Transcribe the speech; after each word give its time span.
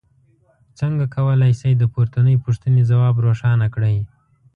څنګه 0.79 1.03
کولی 1.15 1.51
شئ 1.59 1.73
د 1.77 1.83
پورتنۍ 1.93 2.35
پوښتنې 2.45 2.81
ځواب 2.89 3.15
روښانه 3.25 3.67
کړئ. 3.75 3.97